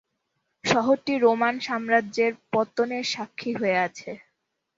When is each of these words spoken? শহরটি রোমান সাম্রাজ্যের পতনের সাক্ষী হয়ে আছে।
শহরটি 0.63 1.13
রোমান 1.17 1.55
সাম্রাজ্যের 1.59 2.31
পতনের 2.51 3.05
সাক্ষী 3.13 3.51
হয়ে 3.53 3.77
আছে। 3.79 4.09